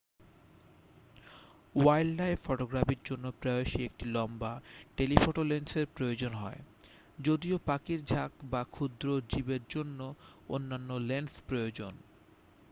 [1.75, 4.53] wildlife ফটোগ্রাফির জন্য প্রায়শই একটি লম্বা
[4.97, 6.59] টেলিফটো লেন্সের প্রয়োজন হয়
[7.19, 9.99] যদিও পাখির ঝাঁক বা ক্ষুদ্র জীবের জন্য
[10.49, 11.93] অন্যান্য লেন্স প্রয়োজন